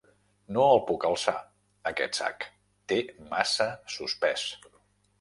No 0.55 0.63
el 0.69 0.79
puc 0.87 1.05
alçar, 1.09 1.35
aquest 1.91 2.21
sac: 2.23 2.49
té 2.93 3.01
massa 3.37 3.71
sospès. 3.99 4.53